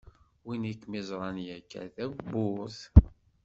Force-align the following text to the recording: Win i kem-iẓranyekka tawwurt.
Win 0.45 0.63
i 0.71 0.73
kem-iẓranyekka 0.81 1.81
tawwurt. 1.95 2.79